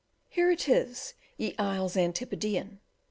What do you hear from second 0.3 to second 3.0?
it is, ye isles Antipodean!